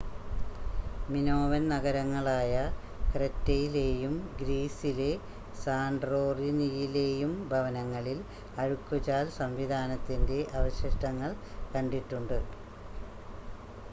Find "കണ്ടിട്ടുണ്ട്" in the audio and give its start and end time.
11.73-12.37